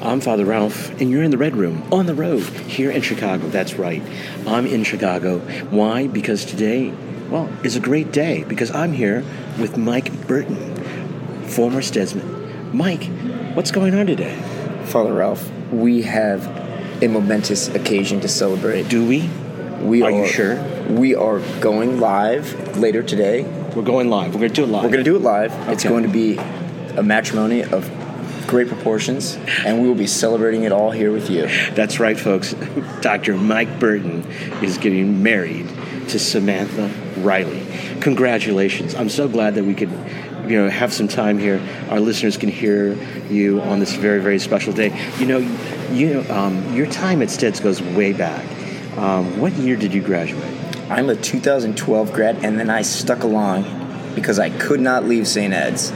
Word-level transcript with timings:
I'm 0.00 0.20
Father 0.20 0.44
Ralph, 0.44 0.90
and 1.00 1.10
you're 1.10 1.24
in 1.24 1.32
the 1.32 1.38
Red 1.38 1.56
Room 1.56 1.82
on 1.92 2.06
the 2.06 2.14
road 2.14 2.44
here 2.44 2.88
in 2.88 3.02
Chicago. 3.02 3.48
That's 3.48 3.74
right. 3.74 4.00
I'm 4.46 4.64
in 4.64 4.84
Chicago. 4.84 5.40
Why? 5.70 6.06
Because 6.06 6.44
today, 6.44 6.92
well, 7.28 7.50
is 7.64 7.74
a 7.74 7.80
great 7.80 8.12
day 8.12 8.44
because 8.44 8.70
I'm 8.70 8.92
here 8.92 9.24
with 9.58 9.76
Mike 9.76 10.28
Burton, 10.28 10.56
former 11.48 11.80
Stedsman. 11.80 12.72
Mike, 12.72 13.06
what's 13.56 13.72
going 13.72 13.92
on 13.94 14.06
today? 14.06 14.40
Father 14.84 15.12
Ralph, 15.12 15.50
we 15.72 16.02
have 16.02 16.46
a 17.02 17.08
momentous 17.08 17.66
occasion 17.66 18.20
to 18.20 18.28
celebrate. 18.28 18.88
Do 18.88 19.04
we? 19.04 19.28
We 19.80 20.02
Are 20.02 20.12
are 20.12 20.12
you 20.12 20.26
sure? 20.28 20.62
We 20.90 21.16
are 21.16 21.40
going 21.60 21.98
live 21.98 22.78
later 22.78 23.02
today. 23.02 23.42
We're 23.74 23.82
going 23.82 24.10
live. 24.10 24.32
We're 24.32 24.40
going 24.40 24.52
to 24.52 24.54
do 24.54 24.64
it 24.64 24.68
live. 24.68 24.84
We're 24.84 24.90
going 24.90 25.04
to 25.04 25.10
do 25.10 25.16
it 25.16 25.22
live. 25.22 25.68
It's 25.68 25.82
going 25.82 26.04
to 26.04 26.08
be 26.08 26.38
a 26.96 27.02
matrimony 27.02 27.64
of 27.64 27.97
great 28.48 28.66
proportions, 28.66 29.36
and 29.64 29.80
we 29.80 29.86
will 29.86 29.94
be 29.94 30.08
celebrating 30.08 30.64
it 30.64 30.72
all 30.72 30.90
here 30.90 31.12
with 31.12 31.30
you. 31.30 31.46
That's 31.74 32.00
right, 32.00 32.18
folks. 32.18 32.54
Dr. 33.00 33.36
Mike 33.36 33.78
Burton 33.78 34.24
is 34.62 34.78
getting 34.78 35.22
married 35.22 35.68
to 36.08 36.18
Samantha 36.18 36.90
Riley. 37.20 37.64
Congratulations. 38.00 38.96
I'm 38.96 39.08
so 39.08 39.28
glad 39.28 39.54
that 39.54 39.64
we 39.64 39.74
could 39.74 39.90
you 40.48 40.56
know 40.56 40.68
have 40.70 40.94
some 40.94 41.08
time 41.08 41.38
here 41.38 41.60
our 41.90 42.00
listeners 42.00 42.38
can 42.38 42.48
hear 42.48 42.94
you 43.28 43.60
on 43.60 43.80
this 43.80 43.94
very 43.96 44.18
very 44.18 44.38
special 44.38 44.72
day 44.72 44.88
you 45.18 45.26
know 45.26 45.38
you 45.92 46.24
um, 46.30 46.74
your 46.74 46.86
time 46.86 47.20
at 47.20 47.28
Steds 47.28 47.62
goes 47.62 47.82
way 47.82 48.14
back 48.14 48.46
um, 48.96 49.38
what 49.40 49.52
year 49.54 49.76
did 49.76 49.92
you 49.92 50.00
graduate 50.00 50.58
I'm 50.90 51.10
a 51.10 51.14
2012 51.14 52.12
grad, 52.14 52.42
and 52.42 52.58
then 52.58 52.70
I 52.70 52.80
stuck 52.80 53.22
along 53.22 54.14
because 54.14 54.38
I 54.38 54.48
could 54.48 54.80
not 54.80 55.04
leave 55.04 55.28
St. 55.28 55.52
Ed's. 55.52 55.92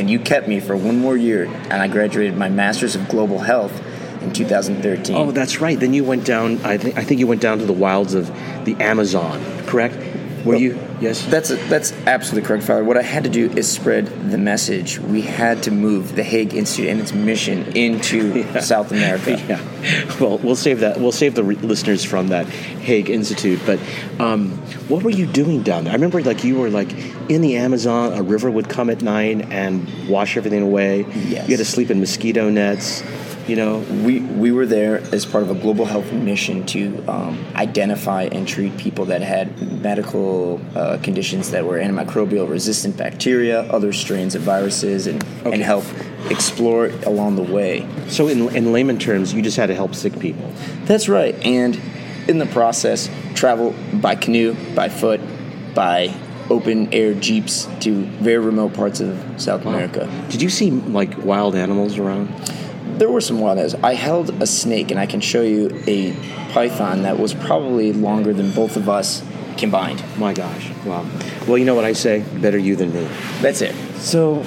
And 0.00 0.08
you 0.08 0.18
kept 0.18 0.48
me 0.48 0.60
for 0.60 0.74
one 0.74 0.98
more 0.98 1.14
year, 1.14 1.44
and 1.44 1.74
I 1.74 1.86
graduated 1.86 2.34
my 2.34 2.48
Master's 2.48 2.94
of 2.94 3.06
Global 3.10 3.38
Health 3.38 3.82
in 4.22 4.32
2013. 4.32 5.14
oh 5.14 5.30
that's 5.30 5.60
right 5.60 5.78
then 5.78 5.92
you 5.92 6.04
went 6.04 6.24
down 6.24 6.58
I 6.64 6.78
think 6.78 6.96
I 6.96 7.04
think 7.04 7.20
you 7.20 7.26
went 7.26 7.42
down 7.42 7.58
to 7.58 7.66
the 7.66 7.72
wilds 7.72 8.14
of 8.14 8.26
the 8.64 8.76
Amazon 8.80 9.42
correct 9.66 9.96
were 10.44 10.56
you 10.56 10.78
yes 11.00 11.24
That's 11.26 11.48
that's 11.68 11.92
absolutely 12.06 12.46
correct, 12.46 12.64
Father. 12.64 12.84
What 12.84 12.96
I 12.96 13.02
had 13.02 13.24
to 13.24 13.30
do 13.30 13.50
is 13.50 13.70
spread 13.70 14.06
the 14.30 14.38
message. 14.38 14.98
We 14.98 15.22
had 15.22 15.62
to 15.64 15.70
move 15.70 16.16
the 16.16 16.22
Hague 16.22 16.54
Institute 16.54 16.88
and 16.90 17.00
its 17.00 17.12
mission 17.12 17.76
into 17.76 18.60
South 18.60 18.90
America. 18.92 19.32
Yeah. 19.48 19.60
Well, 20.20 20.38
we'll 20.38 20.56
save 20.56 20.80
that. 20.80 21.00
We'll 21.00 21.12
save 21.12 21.34
the 21.34 21.44
re- 21.44 21.56
listeners 21.56 22.04
from 22.04 22.28
that 22.28 22.46
Hague 22.48 23.10
Institute. 23.10 23.60
But 23.64 23.78
um, 24.18 24.50
what 24.88 25.02
were 25.02 25.10
you 25.10 25.26
doing 25.26 25.62
down 25.62 25.84
there? 25.84 25.92
I 25.92 25.96
remember 25.96 26.22
like 26.22 26.44
you 26.44 26.58
were 26.58 26.70
like 26.70 26.92
in 27.30 27.40
the 27.40 27.56
Amazon. 27.56 28.12
A 28.12 28.22
river 28.22 28.50
would 28.50 28.68
come 28.68 28.90
at 28.90 29.02
night 29.02 29.42
and 29.50 30.08
wash 30.08 30.36
everything 30.36 30.62
away. 30.62 31.06
Yes. 31.14 31.48
You 31.48 31.56
had 31.56 31.64
to 31.64 31.64
sleep 31.64 31.90
in 31.90 32.00
mosquito 32.00 32.50
nets. 32.50 33.02
You 33.50 33.56
know. 33.56 33.78
We 34.04 34.20
we 34.20 34.52
were 34.52 34.64
there 34.64 34.98
as 35.12 35.26
part 35.26 35.42
of 35.42 35.50
a 35.50 35.54
global 35.54 35.84
health 35.84 36.12
mission 36.12 36.64
to 36.66 37.04
um, 37.08 37.44
identify 37.56 38.22
and 38.30 38.46
treat 38.46 38.76
people 38.76 39.06
that 39.06 39.22
had 39.22 39.46
medical 39.82 40.60
uh, 40.76 40.98
conditions 41.02 41.50
that 41.50 41.64
were 41.66 41.78
antimicrobial 41.78 42.48
resistant 42.48 42.96
bacteria, 42.96 43.62
other 43.62 43.92
strains 43.92 44.36
of 44.36 44.42
viruses, 44.42 45.08
and 45.08 45.20
Okay. 45.40 45.54
and 45.54 45.62
help 45.62 45.84
explore 46.30 46.86
along 47.06 47.34
the 47.34 47.42
way. 47.42 47.84
So 48.08 48.28
in 48.28 48.54
in 48.54 48.72
layman 48.72 48.98
terms, 48.98 49.34
you 49.34 49.42
just 49.42 49.56
had 49.56 49.66
to 49.66 49.74
help 49.74 49.96
sick 49.96 50.16
people. 50.20 50.48
That's 50.84 51.08
right. 51.08 51.34
And 51.44 51.76
in 52.28 52.38
the 52.38 52.46
process, 52.46 53.10
travel 53.34 53.74
by 53.94 54.14
canoe, 54.14 54.54
by 54.76 54.88
foot, 54.90 55.20
by 55.74 56.14
open 56.50 56.92
air 56.94 57.14
jeeps 57.14 57.66
to 57.80 58.04
very 58.22 58.38
remote 58.38 58.74
parts 58.74 59.00
of 59.00 59.18
South 59.38 59.64
America. 59.66 60.08
Did 60.28 60.40
you 60.40 60.50
see 60.50 60.70
like 60.70 61.18
wild 61.24 61.56
animals 61.56 61.98
around? 61.98 62.28
There 63.00 63.08
were 63.08 63.22
some 63.22 63.40
wild 63.40 63.56
animals. 63.56 63.82
I 63.82 63.94
held 63.94 64.28
a 64.42 64.46
snake, 64.46 64.90
and 64.90 65.00
I 65.00 65.06
can 65.06 65.22
show 65.22 65.40
you 65.40 65.70
a 65.86 66.12
python 66.52 67.04
that 67.04 67.18
was 67.18 67.32
probably 67.32 67.94
longer 67.94 68.34
than 68.34 68.52
both 68.52 68.76
of 68.76 68.90
us 68.90 69.22
combined. 69.56 70.04
My 70.18 70.34
gosh! 70.34 70.70
Wow. 70.84 71.06
Well, 71.48 71.56
you 71.56 71.64
know 71.64 71.74
what 71.74 71.86
I 71.86 71.94
say? 71.94 72.22
Better 72.42 72.58
you 72.58 72.76
than 72.76 72.92
me. 72.92 73.08
That's 73.40 73.62
it. 73.62 73.74
So, 73.96 74.42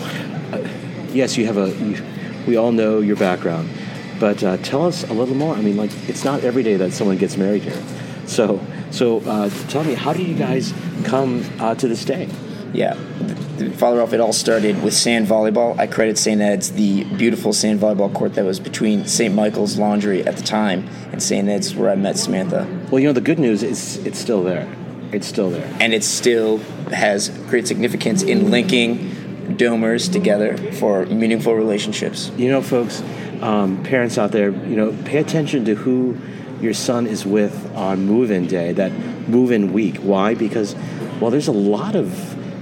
uh, 0.51 0.67
yes, 1.11 1.35
you 1.35 1.47
have 1.47 1.57
a. 1.57 1.71
You, 1.71 2.03
we 2.45 2.55
all 2.55 2.71
know 2.71 2.99
your 2.99 3.15
background, 3.15 3.71
but 4.19 4.43
uh, 4.43 4.57
tell 4.57 4.85
us 4.85 5.03
a 5.09 5.13
little 5.13 5.33
more. 5.33 5.55
I 5.55 5.61
mean, 5.61 5.75
like, 5.75 5.89
it's 6.07 6.23
not 6.23 6.43
every 6.43 6.61
day 6.61 6.75
that 6.75 6.93
someone 6.93 7.17
gets 7.17 7.37
married 7.37 7.63
here. 7.63 7.83
So, 8.27 8.63
so 8.91 9.21
uh, 9.21 9.49
tell 9.67 9.83
me, 9.83 9.95
how 9.95 10.13
did 10.13 10.27
you 10.27 10.35
guys 10.35 10.75
come 11.05 11.43
uh, 11.59 11.73
to 11.73 11.87
this 11.87 12.05
day? 12.05 12.29
Yeah. 12.73 12.95
The- 13.19 13.65
the- 13.65 13.69
Father 13.71 13.97
Ralph, 13.97 14.13
it 14.13 14.19
all 14.19 14.33
started 14.33 14.81
with 14.83 14.93
sand 14.93 15.27
volleyball. 15.27 15.77
I 15.79 15.87
credit 15.87 16.17
St. 16.17 16.41
Ed's 16.41 16.71
the 16.71 17.03
beautiful 17.03 17.53
sand 17.53 17.79
volleyball 17.79 18.11
court 18.13 18.33
that 18.35 18.45
was 18.45 18.59
between 18.59 19.05
St. 19.05 19.33
Michael's 19.33 19.77
Laundry 19.77 20.25
at 20.25 20.35
the 20.37 20.43
time 20.43 20.89
and 21.11 21.21
St. 21.21 21.47
Ed's 21.47 21.75
where 21.75 21.89
I 21.91 21.95
met 21.95 22.17
Samantha. 22.17 22.67
Well, 22.91 22.99
you 22.99 23.07
know, 23.07 23.13
the 23.13 23.21
good 23.21 23.39
news 23.39 23.61
is 23.63 23.97
it's 24.05 24.17
still 24.19 24.43
there. 24.43 24.67
It's 25.11 25.27
still 25.27 25.51
there. 25.51 25.71
and 25.79 25.93
it 25.93 26.03
still 26.03 26.57
has 26.91 27.29
great 27.47 27.67
significance 27.67 28.23
in 28.23 28.49
linking 28.49 29.11
domers 29.57 30.11
together 30.11 30.57
for 30.73 31.05
meaningful 31.05 31.53
relationships. 31.53 32.31
You 32.35 32.49
know, 32.49 32.61
folks, 32.63 33.03
um, 33.41 33.83
parents 33.83 34.17
out 34.17 34.31
there, 34.31 34.49
you 34.49 34.75
know, 34.75 34.95
pay 35.05 35.19
attention 35.19 35.65
to 35.65 35.75
who 35.75 36.17
your 36.61 36.73
son 36.73 37.05
is 37.05 37.25
with 37.27 37.71
on 37.75 38.05
move-in 38.07 38.47
day, 38.47 38.71
that 38.73 38.91
move-in 39.27 39.71
week. 39.73 39.97
Why? 39.97 40.33
Because, 40.33 40.75
well, 41.19 41.29
there's 41.29 41.47
a 41.49 41.51
lot 41.51 41.95
of 41.95 42.07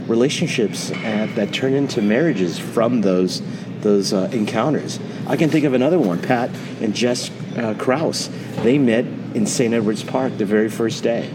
relationships 0.08 0.92
uh, 0.92 1.28
that 1.36 1.54
turn 1.54 1.74
into 1.74 2.02
marriages 2.02 2.60
from 2.60 3.02
those 3.02 3.42
those 3.82 4.14
uh, 4.14 4.30
encounters. 4.32 5.00
I 5.26 5.38
can 5.38 5.50
think 5.50 5.66
of 5.66 5.74
another 5.74 5.98
one. 5.98 6.22
Pat 6.22 6.52
and 6.82 6.94
Jess 6.94 7.32
uh, 7.58 7.74
Kraus. 7.78 8.30
They 8.58 8.78
met 8.78 9.06
in 9.34 9.48
St. 9.48 9.74
Edward's 9.74 10.04
Park 10.04 10.38
the 10.38 10.46
very 10.46 10.70
first 10.70 11.04
day, 11.04 11.34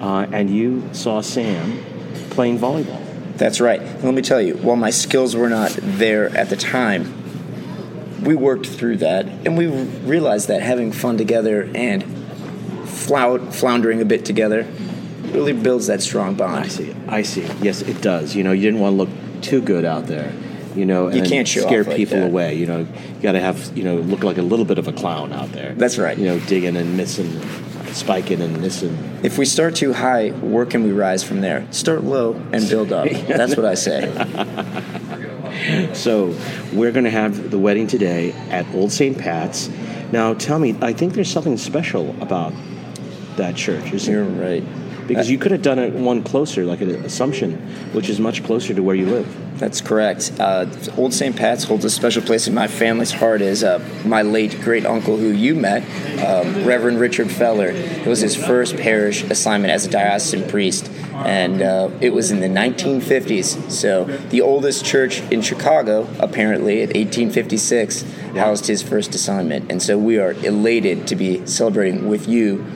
uh, 0.00 0.26
and 0.32 0.50
you 0.50 0.88
saw 0.92 1.20
Sam 1.20 1.82
playing 2.30 2.58
volleyball. 2.58 3.00
That's 3.36 3.60
right. 3.60 3.80
And 3.80 4.04
let 4.04 4.14
me 4.14 4.22
tell 4.22 4.40
you, 4.40 4.54
while 4.56 4.76
my 4.76 4.90
skills 4.90 5.34
were 5.36 5.48
not 5.48 5.76
there 5.80 6.36
at 6.36 6.50
the 6.50 6.56
time, 6.56 7.24
we 8.24 8.34
worked 8.34 8.66
through 8.66 8.98
that 8.98 9.26
and 9.26 9.58
we 9.58 9.66
realized 9.66 10.48
that 10.48 10.62
having 10.62 10.92
fun 10.92 11.18
together 11.18 11.70
and 11.74 12.02
flou- 12.86 13.52
floundering 13.52 14.00
a 14.00 14.04
bit 14.04 14.24
together 14.24 14.66
really 15.34 15.52
builds 15.52 15.86
that 15.88 16.02
strong 16.02 16.34
bond. 16.34 16.64
I 16.64 16.68
see. 16.68 16.94
I 17.08 17.22
see. 17.22 17.46
Yes, 17.62 17.82
it 17.82 18.00
does. 18.00 18.34
You 18.34 18.44
know, 18.44 18.52
you 18.52 18.62
didn't 18.62 18.80
want 18.80 18.92
to 18.94 18.96
look 18.96 19.42
too 19.42 19.60
good 19.60 19.84
out 19.84 20.06
there. 20.06 20.32
You 20.74 20.86
know, 20.86 21.06
and 21.06 21.16
You 21.16 21.22
can't 21.22 21.46
show 21.46 21.60
scare 21.62 21.84
like 21.84 21.96
people 21.96 22.18
that. 22.18 22.26
away. 22.26 22.54
You 22.54 22.66
know, 22.66 22.78
you 22.80 23.22
got 23.22 23.32
to 23.32 23.40
have 23.40 23.76
you 23.76 23.84
know 23.84 23.96
look 23.96 24.24
like 24.24 24.38
a 24.38 24.42
little 24.42 24.64
bit 24.64 24.78
of 24.78 24.88
a 24.88 24.92
clown 24.92 25.32
out 25.32 25.52
there. 25.52 25.72
That's 25.74 25.98
right. 25.98 26.18
You 26.18 26.26
know, 26.26 26.38
digging 26.40 26.76
and 26.76 26.96
missing, 26.96 27.40
spiking 27.92 28.40
and 28.40 28.60
missing. 28.60 28.96
If 29.22 29.38
we 29.38 29.44
start 29.44 29.76
too 29.76 29.92
high, 29.92 30.30
where 30.30 30.66
can 30.66 30.82
we 30.82 30.90
rise 30.90 31.22
from 31.22 31.40
there? 31.42 31.66
Start 31.72 32.02
low 32.02 32.32
and 32.52 32.68
build 32.68 32.92
up. 32.92 33.08
That's 33.28 33.56
what 33.56 33.66
I 33.66 33.74
say. 33.74 34.10
So 35.94 36.36
we're 36.72 36.90
going 36.90 37.04
to 37.04 37.10
have 37.10 37.50
the 37.50 37.58
wedding 37.58 37.86
today 37.86 38.32
at 38.50 38.66
Old 38.74 38.90
St. 38.90 39.16
Pat's. 39.16 39.68
Now, 40.10 40.34
tell 40.34 40.58
me, 40.58 40.76
I 40.82 40.92
think 40.92 41.14
there's 41.14 41.30
something 41.30 41.56
special 41.56 42.10
about 42.20 42.52
that 43.36 43.54
church, 43.54 43.92
isn't 43.92 44.12
You're 44.12 44.26
there? 44.26 44.60
right. 44.60 44.64
Because 45.06 45.30
you 45.30 45.38
could 45.38 45.52
have 45.52 45.62
done 45.62 45.78
it 45.78 45.92
one 45.92 46.22
closer, 46.22 46.64
like 46.64 46.80
an 46.80 46.94
Assumption, 47.04 47.56
which 47.92 48.08
is 48.08 48.18
much 48.18 48.44
closer 48.44 48.74
to 48.74 48.82
where 48.82 48.94
you 48.94 49.06
live. 49.06 49.58
That's 49.58 49.80
correct. 49.80 50.32
Uh, 50.38 50.66
Old 50.96 51.14
St. 51.14 51.36
Pat's 51.36 51.64
holds 51.64 51.84
a 51.84 51.90
special 51.90 52.22
place 52.22 52.48
in 52.48 52.54
my 52.54 52.66
family's 52.66 53.12
heart 53.12 53.40
as 53.40 53.62
uh, 53.62 53.78
my 54.04 54.22
late 54.22 54.60
great 54.62 54.84
uncle, 54.84 55.16
who 55.16 55.30
you 55.30 55.54
met, 55.54 55.82
um, 56.24 56.64
Reverend 56.64 56.98
Richard 56.98 57.30
Feller. 57.30 57.68
It 57.68 58.06
was 58.06 58.20
his 58.20 58.34
first 58.34 58.76
parish 58.76 59.22
assignment 59.22 59.72
as 59.72 59.86
a 59.86 59.90
diocesan 59.90 60.48
priest, 60.48 60.90
and 61.12 61.62
uh, 61.62 61.90
it 62.00 62.12
was 62.12 62.32
in 62.32 62.40
the 62.40 62.48
1950s. 62.48 63.70
So, 63.70 64.04
the 64.04 64.40
oldest 64.40 64.84
church 64.84 65.20
in 65.30 65.40
Chicago, 65.40 66.08
apparently, 66.18 66.82
at 66.82 66.88
1856, 66.88 68.02
housed 68.34 68.66
his 68.66 68.82
first 68.82 69.14
assignment. 69.14 69.70
And 69.70 69.80
so, 69.80 69.96
we 69.96 70.18
are 70.18 70.32
elated 70.32 71.06
to 71.08 71.16
be 71.16 71.46
celebrating 71.46 72.08
with 72.08 72.26
you 72.28 72.66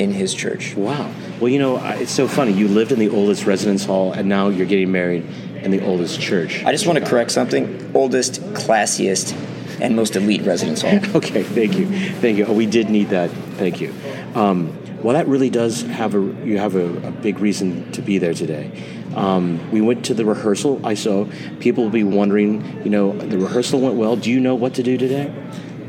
in 0.00 0.12
his 0.12 0.34
church. 0.34 0.74
Wow. 0.74 1.12
Well, 1.40 1.48
you 1.48 1.58
know, 1.58 1.76
I- 1.76 1.94
it's 1.94 2.12
so 2.12 2.28
funny. 2.28 2.52
You 2.52 2.68
lived 2.68 2.92
in 2.92 2.98
the 2.98 3.08
oldest 3.08 3.46
residence 3.46 3.84
hall, 3.84 4.12
and 4.12 4.28
now 4.28 4.48
you're 4.50 4.66
getting 4.66 4.92
married 4.92 5.24
in 5.62 5.70
the 5.70 5.82
oldest 5.84 6.20
church. 6.20 6.62
I 6.64 6.72
just 6.72 6.86
want 6.86 6.98
to 6.98 7.04
correct 7.04 7.30
something 7.30 7.90
oldest, 7.94 8.42
classiest, 8.54 9.34
and 9.80 9.96
most 9.96 10.16
elite 10.16 10.42
residence 10.42 10.82
hall. 10.82 10.98
Okay, 11.14 11.42
thank 11.42 11.78
you, 11.78 11.86
thank 12.20 12.36
you. 12.38 12.44
Oh, 12.46 12.52
we 12.52 12.66
did 12.66 12.90
need 12.90 13.08
that. 13.10 13.30
Thank 13.56 13.80
you. 13.80 13.92
Um, 14.34 14.76
well, 15.02 15.14
that 15.14 15.26
really 15.28 15.48
does 15.48 15.80
have 15.82 16.14
a 16.14 16.18
you 16.44 16.58
have 16.58 16.76
a, 16.76 17.08
a 17.08 17.10
big 17.10 17.38
reason 17.38 17.90
to 17.92 18.02
be 18.02 18.18
there 18.18 18.34
today. 18.34 18.70
Um, 19.14 19.58
we 19.72 19.80
went 19.80 20.04
to 20.06 20.14
the 20.14 20.24
rehearsal. 20.26 20.80
I 20.84 20.92
saw 20.94 21.26
people 21.58 21.84
will 21.84 21.90
be 21.90 22.04
wondering. 22.04 22.82
You 22.84 22.90
know, 22.90 23.12
the 23.12 23.38
rehearsal 23.38 23.80
went 23.80 23.94
well. 23.96 24.16
Do 24.16 24.30
you 24.30 24.40
know 24.40 24.54
what 24.54 24.74
to 24.74 24.82
do 24.82 24.98
today? 24.98 25.32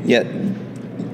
Yeah, 0.04 0.24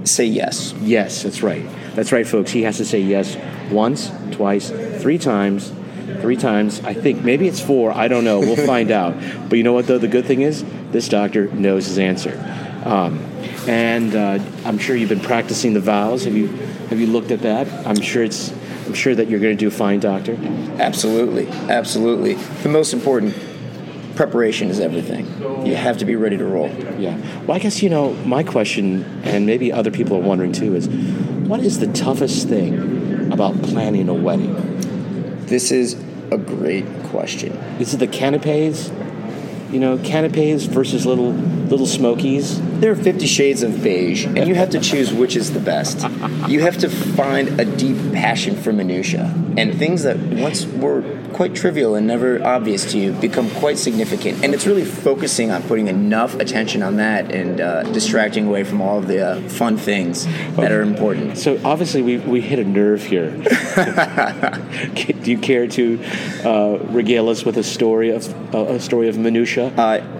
say 0.04 0.24
yes. 0.26 0.74
Yes, 0.80 1.24
that's 1.24 1.42
right. 1.42 1.66
That's 1.98 2.12
right, 2.12 2.28
folks. 2.28 2.52
He 2.52 2.62
has 2.62 2.76
to 2.76 2.84
say 2.84 3.00
yes 3.00 3.36
once, 3.72 4.12
twice, 4.30 4.70
three 5.02 5.18
times. 5.18 5.72
Three 6.20 6.36
times. 6.36 6.78
I 6.84 6.94
think 6.94 7.24
maybe 7.24 7.48
it's 7.48 7.60
four. 7.60 7.90
I 7.90 8.06
don't 8.06 8.22
know. 8.22 8.38
We'll 8.38 8.54
find 8.66 8.92
out. 8.92 9.16
But 9.48 9.58
you 9.58 9.64
know 9.64 9.72
what, 9.72 9.88
though? 9.88 9.98
The 9.98 10.06
good 10.06 10.24
thing 10.24 10.42
is, 10.42 10.64
this 10.92 11.08
doctor 11.08 11.48
knows 11.48 11.86
his 11.86 11.98
answer. 11.98 12.38
Um, 12.84 13.18
and 13.66 14.14
uh, 14.14 14.38
I'm 14.64 14.78
sure 14.78 14.94
you've 14.94 15.08
been 15.08 15.18
practicing 15.18 15.74
the 15.74 15.80
vows. 15.80 16.22
Have 16.24 16.36
you 16.36 16.46
have 16.46 17.00
you 17.00 17.08
looked 17.08 17.32
at 17.32 17.40
that? 17.40 17.66
I'm 17.84 18.00
sure 18.00 18.22
it's 18.22 18.52
I'm 18.86 18.94
sure 18.94 19.16
that 19.16 19.28
you're 19.28 19.40
going 19.40 19.56
to 19.56 19.60
do 19.60 19.68
fine, 19.68 19.98
doctor. 19.98 20.38
Absolutely, 20.78 21.48
absolutely. 21.48 22.34
The 22.34 22.68
most 22.68 22.92
important 22.92 23.34
preparation 24.14 24.70
is 24.70 24.78
everything. 24.78 25.26
You 25.66 25.74
have 25.74 25.98
to 25.98 26.04
be 26.04 26.14
ready 26.14 26.36
to 26.36 26.44
roll. 26.44 26.68
Yeah. 26.96 27.16
Well, 27.40 27.56
I 27.56 27.58
guess 27.58 27.82
you 27.82 27.90
know 27.90 28.12
my 28.24 28.44
question, 28.44 29.04
and 29.24 29.46
maybe 29.46 29.72
other 29.72 29.90
people 29.90 30.16
are 30.16 30.22
wondering 30.22 30.52
too, 30.52 30.76
is 30.76 30.86
what 31.48 31.60
is 31.60 31.78
the 31.78 31.90
toughest 31.94 32.46
thing 32.46 33.32
about 33.32 33.62
planning 33.62 34.10
a 34.10 34.14
wedding? 34.14 34.54
This 35.46 35.70
is 35.70 35.94
a 36.30 36.36
great 36.36 36.84
question. 37.04 37.52
Is 37.80 37.94
it 37.94 37.96
the 37.96 38.06
canapes? 38.06 38.90
You 39.70 39.80
know, 39.80 39.96
canapes 39.96 40.64
versus 40.64 41.06
little 41.06 41.32
little 41.32 41.86
smokies. 41.86 42.60
There 42.78 42.92
are 42.92 42.96
50 42.96 43.26
shades 43.26 43.64
of 43.64 43.82
beige, 43.82 44.24
and 44.24 44.46
you 44.46 44.54
have 44.54 44.70
to 44.70 44.78
choose 44.78 45.12
which 45.12 45.34
is 45.34 45.52
the 45.52 45.58
best. 45.58 46.08
You 46.48 46.60
have 46.60 46.78
to 46.78 46.88
find 46.88 47.60
a 47.60 47.64
deep 47.64 47.96
passion 48.12 48.56
for 48.56 48.72
minutia 48.72 49.34
and 49.56 49.76
things 49.76 50.04
that 50.04 50.16
once 50.16 50.64
were 50.64 51.02
quite 51.32 51.54
trivial 51.54 51.96
and 51.96 52.06
never 52.06 52.42
obvious 52.44 52.90
to 52.92 52.98
you 52.98 53.12
become 53.12 53.50
quite 53.56 53.78
significant. 53.78 54.44
And 54.44 54.54
it's 54.54 54.66
really 54.66 54.84
focusing 54.84 55.50
on 55.50 55.62
putting 55.64 55.88
enough 55.88 56.34
attention 56.36 56.82
on 56.82 56.96
that 56.96 57.32
and 57.32 57.60
uh, 57.60 57.82
distracting 57.84 58.46
away 58.46 58.62
from 58.62 58.80
all 58.80 58.98
of 58.98 59.08
the 59.08 59.26
uh, 59.26 59.48
fun 59.48 59.76
things 59.76 60.26
that 60.56 60.70
are 60.70 60.82
important. 60.82 61.38
So 61.38 61.60
obviously 61.64 62.02
we, 62.02 62.18
we 62.18 62.40
hit 62.40 62.60
a 62.60 62.64
nerve 62.64 63.04
here. 63.04 63.30
Do 64.94 65.30
you 65.32 65.38
care 65.38 65.66
to 65.66 66.04
uh, 66.44 66.78
regale 66.90 67.28
us 67.28 67.44
with 67.44 67.56
a 67.56 67.64
story 67.64 68.10
of 68.10 68.54
uh, 68.54 68.74
a 68.74 68.80
story 68.80 69.08
of 69.08 69.18
minutia? 69.18 69.72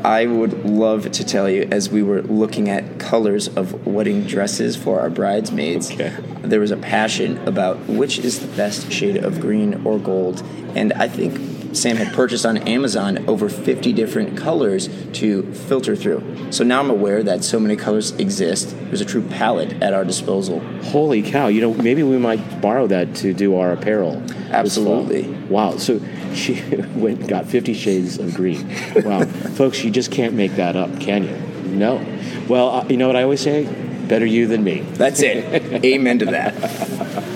I 0.04 0.26
would 0.26 0.64
love 0.64 1.11
to 1.12 1.25
tell 1.25 1.49
you 1.49 1.69
as 1.70 1.88
we 1.90 2.02
were 2.02 2.22
looking 2.22 2.48
at 2.56 2.99
colors 2.99 3.47
of 3.49 3.87
wedding 3.87 4.25
dresses 4.25 4.75
for 4.75 5.00
our 5.00 5.11
bridesmaids. 5.11 5.93
Okay. 5.93 6.17
There 6.43 6.61
was 6.61 6.71
a 6.71 6.77
passion 6.77 7.39
about 7.47 7.79
which 7.87 8.19
is 8.19 8.41
the 8.41 8.56
best 8.56 8.91
shade 8.91 9.17
of 9.17 9.41
green 9.41 9.87
or 9.87 9.99
gold, 9.99 10.43
and 10.75 10.93
I 10.95 11.09
think 11.09 11.77
Sam 11.77 11.97
had 11.97 12.15
purchased 12.15 12.47
on 12.47 12.56
Amazon 12.56 13.29
over 13.29 13.49
50 13.49 13.93
different 13.93 14.37
colors 14.37 14.89
to 15.15 15.43
filter 15.53 15.95
through. 15.95 16.50
So 16.50 16.65
now 16.65 16.81
I'm 16.81 16.91
aware 16.91 17.23
that 17.23 17.45
so 17.45 17.61
many 17.61 17.77
colors 17.77 18.12
exist. 18.12 18.75
There's 18.87 19.00
a 19.00 19.05
true 19.05 19.23
palette 19.23 19.83
at 19.83 19.93
our 19.93 20.05
disposal. 20.05 20.61
Holy 20.85 21.23
cow! 21.23 21.49
You 21.49 21.61
know, 21.61 21.75
maybe 21.75 22.03
we 22.03 22.19
might 22.19 22.61
borrow 22.61 22.87
that 22.87 23.15
to 23.17 23.35
do 23.35 23.56
our 23.56 23.73
apparel. 23.73 24.23
Absolutely. 24.50 25.29
Wow. 25.49 25.77
So 25.77 26.00
she 26.35 26.61
went 26.95 27.29
got 27.29 27.47
Fifty 27.47 27.75
Shades 27.75 28.19
of 28.19 28.35
Green. 28.35 28.69
Wow, 29.05 29.25
folks, 29.56 29.85
you 29.85 29.91
just 29.91 30.11
can't 30.11 30.35
make 30.35 30.53
that 30.56 30.75
up, 30.75 31.00
can 31.00 31.25
you? 31.25 31.37
No. 31.78 32.04
Well, 32.48 32.70
uh, 32.70 32.84
you 32.88 32.96
know 32.96 33.06
what 33.06 33.16
I 33.16 33.22
always 33.22 33.40
say: 33.40 33.64
better 34.08 34.26
you 34.26 34.46
than 34.46 34.64
me. 34.64 34.80
That's 34.80 35.20
it. 35.22 35.84
Amen 35.84 36.19
to 36.20 36.26
that. 36.26 37.25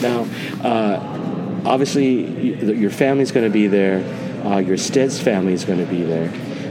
Now, 0.00 0.28
uh, 0.62 1.62
obviously, 1.64 2.62
your 2.74 2.90
family's 2.90 3.32
going 3.32 3.46
to 3.46 3.52
be 3.52 3.66
there. 3.66 4.04
Uh, 4.44 4.58
your 4.58 4.76
Steds 4.76 5.20
family 5.20 5.54
is 5.54 5.64
going 5.64 5.78
to 5.78 5.90
be 5.90 6.02
there. 6.02 6.30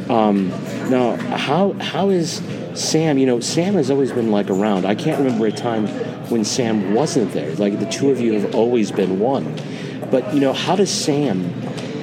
Um, 0.10 0.50
now, 0.90 1.16
how 1.16 1.74
how 1.74 2.10
is 2.10 2.42
Sam? 2.76 3.18
You 3.18 3.26
know, 3.26 3.40
Sam 3.40 3.74
has 3.74 3.90
always 3.90 4.12
been 4.12 4.32
like 4.32 4.50
around. 4.50 4.86
I 4.86 4.96
can't 4.96 5.18
remember 5.18 5.48
a 5.48 5.52
time 5.52 5.88
when 6.30 6.46
Sam 6.46 6.94
wasn't 6.94 7.34
there. 7.34 7.54
Like 7.56 7.80
the 7.80 7.88
two 7.88 8.12
of 8.12 8.20
you 8.20 8.40
have 8.40 8.54
always 8.54 8.92
been 8.92 9.20
one. 9.20 9.60
But 10.12 10.34
you 10.34 10.40
know, 10.40 10.54
how 10.54 10.76
does 10.76 10.92
Sam? 10.92 11.54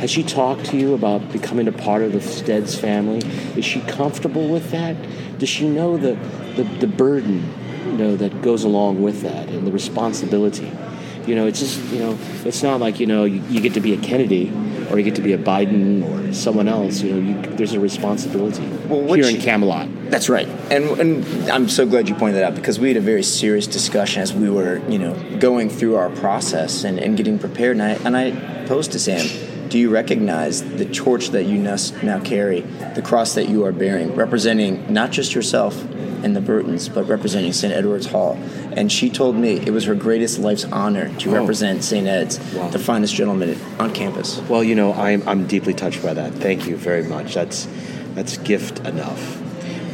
Has 0.01 0.11
she 0.11 0.23
talked 0.23 0.65
to 0.67 0.77
you 0.79 0.95
about 0.95 1.31
becoming 1.31 1.69
a 1.69 1.73
part 1.73 2.03
of 2.03 2.13
the 2.13 2.21
Steds 2.21 2.75
family? 2.79 3.19
Is 3.59 3.65
she 3.65 3.81
comfortable 3.83 4.49
with 4.49 4.71
that? 4.71 4.97
Does 5.39 5.49
she 5.49 5.69
know 5.69 5.97
the, 5.99 6.15
the, 6.57 6.63
the 6.65 6.87
burden, 6.87 7.53
you 7.87 7.93
know, 7.93 8.17
that 8.17 8.41
goes 8.43 8.65
along 8.65 9.03
with 9.03 9.21
that 9.23 9.49
and 9.49 9.67
the 9.67 9.73
responsibility? 9.73 10.71
You 11.27 11.35
know, 11.35 11.47
it's 11.47 11.61
just, 11.61 11.79
you 11.93 11.99
know, 11.99 12.19
it's 12.45 12.63
not 12.63 12.81
like, 12.81 12.99
you 12.99 13.07
know, 13.07 13.25
you, 13.25 13.43
you 13.51 13.61
get 13.61 13.75
to 13.75 13.81
be 13.81 13.93
a 13.93 13.99
Kennedy 13.99 14.51
or 14.91 14.99
you 14.99 15.05
get 15.05 15.17
to 15.17 15.23
be 15.23 15.35
a 15.35 15.39
Biden 15.39 16.03
or 16.09 16.33
someone 16.33 16.67
else. 16.67 17.03
You 17.03 17.13
know, 17.15 17.19
you, 17.43 17.57
there's 17.57 17.75
a 17.75 17.79
responsibility 17.81 18.67
Well, 18.89 19.13
here 19.13 19.25
she- 19.25 19.37
in 19.37 19.41
Camelot. 19.43 19.89
That's 20.11 20.29
right, 20.29 20.49
and 20.73 20.85
and 20.99 21.49
I'm 21.51 21.69
so 21.69 21.87
glad 21.87 22.09
you 22.09 22.17
pointed 22.17 22.37
that 22.39 22.45
out 22.45 22.55
because 22.57 22.81
we 22.81 22.89
had 22.89 22.97
a 22.97 23.01
very 23.01 23.23
serious 23.23 23.69
discussion 23.69 24.23
as 24.23 24.33
we 24.33 24.51
were, 24.51 24.79
you 24.89 24.99
know, 24.99 25.15
going 25.39 25.69
through 25.71 25.95
our 25.95 26.11
process 26.11 26.83
and, 26.83 26.99
and 26.99 27.17
getting 27.17 27.39
prepared. 27.39 27.77
And 27.77 27.83
I 27.83 27.91
and 28.05 28.17
I 28.17 28.65
posed 28.67 28.91
to 28.93 28.99
Sam, 28.99 29.25
do 29.71 29.79
you 29.79 29.89
recognize 29.89 30.63
the 30.77 30.85
torch 30.85 31.29
that 31.31 31.45
you 31.45 31.57
now 31.59 32.21
carry, 32.21 32.61
the 32.95 33.03
cross 33.03 33.35
that 33.35 33.49
you 33.49 33.65
are 33.65 33.73
bearing, 33.73 34.15
representing 34.15 34.93
not 34.93 35.13
just 35.13 35.33
yourself 35.35 35.81
and 36.23 36.35
the 36.37 36.41
Burtons, 36.41 36.89
but 36.89 37.05
representing 37.05 37.53
St. 37.53 37.73
Edward's 37.73 38.07
Hall? 38.07 38.37
And 38.73 38.91
she 38.91 39.09
told 39.09 39.37
me 39.37 39.59
it 39.61 39.71
was 39.71 39.85
her 39.85 39.95
greatest 39.95 40.41
life's 40.41 40.65
honor 40.67 41.09
to 41.21 41.31
Oh. 41.31 41.35
represent 41.41 41.85
St. 41.85 42.07
Ed's, 42.07 42.39
Wow. 42.53 42.69
the 42.71 42.79
finest 42.81 43.15
gentleman 43.15 43.57
on 43.79 43.93
campus. 43.95 44.41
Well, 44.49 44.65
you 44.65 44.75
know, 44.75 44.93
I'm, 44.93 45.27
I'm 45.29 45.47
deeply 45.47 45.73
touched 45.73 46.03
by 46.03 46.15
that. 46.15 46.35
Thank 46.35 46.67
you 46.67 46.77
very 46.77 47.05
much. 47.05 47.35
That's 47.35 47.67
that's 48.15 48.37
gift 48.39 48.81
enough. 48.89 49.41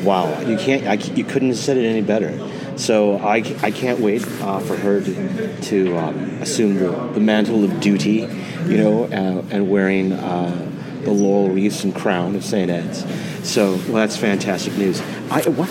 Wow, 0.02 0.40
you 0.40 0.56
can't, 0.56 0.86
I, 0.86 0.94
you 1.14 1.22
couldn't 1.24 1.48
have 1.48 1.58
said 1.58 1.76
it 1.76 1.84
any 1.86 2.00
better. 2.00 2.30
So 2.76 3.16
I, 3.18 3.36
I 3.62 3.70
can't 3.70 4.00
wait 4.00 4.26
uh, 4.42 4.60
for 4.60 4.76
her 4.76 5.00
to, 5.00 5.60
to 5.62 5.96
um, 5.96 6.16
assume 6.42 6.76
the, 6.76 6.90
the 7.14 7.20
mantle 7.20 7.64
of 7.64 7.80
duty, 7.80 8.28
you 8.66 8.76
know, 8.76 9.04
uh, 9.04 9.44
and 9.50 9.70
wearing 9.70 10.12
uh, 10.12 10.72
the 11.02 11.10
laurel 11.10 11.50
wreaths 11.50 11.84
and 11.84 11.94
crown 11.94 12.34
of 12.36 12.44
St. 12.44 12.70
Ed's. 12.70 13.04
So, 13.48 13.72
well, 13.72 13.94
that's 13.94 14.16
fantastic 14.16 14.76
news. 14.76 15.00
I, 15.30 15.48
what, 15.48 15.68